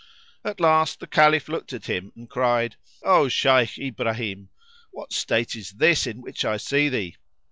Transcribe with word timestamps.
At 0.43 0.59
last 0.59 0.99
the 0.99 1.05
Caliph 1.05 1.47
looked 1.47 1.73
at 1.73 1.85
him 1.85 2.11
and 2.15 2.27
cried, 2.27 2.75
"O 3.03 3.27
Shaykh 3.27 3.77
Ibrahim, 3.77 4.49
what 4.89 5.13
state 5.13 5.55
is 5.55 5.73
this 5.73 6.07
in 6.07 6.21
which 6.23 6.43
I 6.43 6.57
see 6.57 6.89
thee?" 6.89 7.17